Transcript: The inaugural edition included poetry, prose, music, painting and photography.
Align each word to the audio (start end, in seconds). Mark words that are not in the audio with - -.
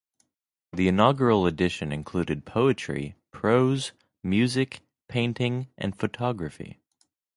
The 0.73 0.87
inaugural 0.87 1.45
edition 1.45 1.91
included 1.91 2.43
poetry, 2.43 3.13
prose, 3.29 3.91
music, 4.23 4.81
painting 5.07 5.67
and 5.77 5.95
photography. 5.95 6.79